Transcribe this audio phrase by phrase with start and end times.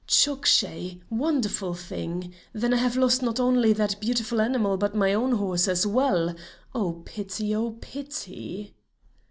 [0.07, 0.97] "Chok shai!
[1.11, 2.33] wonderful thing.
[2.53, 6.33] Then I have lost not only that beautiful animal but my own horse as well.
[6.73, 7.53] Oh pity!
[7.55, 8.73] Oh pity!"